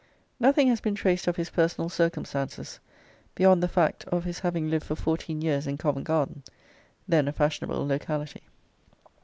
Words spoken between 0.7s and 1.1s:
been